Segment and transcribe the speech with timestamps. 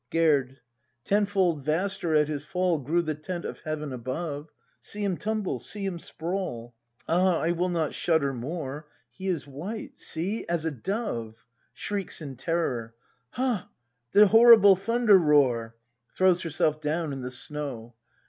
[0.09, 0.59] Gerd.
[1.05, 4.49] Tenfold vaster at his fall Grew the tent of Heaven above!
[4.79, 6.73] See him tumble; see him sprawl—
[7.07, 11.45] I Ah, I will not shudder more; He is white, see, as a dove—!
[11.75, 12.95] [Shrieks in terror,]
[13.33, 13.57] Hu,
[14.11, 15.75] the horrible thunder roar!
[16.17, 17.93] [Throivs iierself down in the snow.